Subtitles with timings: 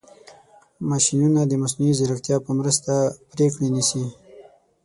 [0.89, 2.93] ماشینونه د مصنوعي ځیرکتیا په مرسته
[3.31, 4.03] پرېکړې نیسي.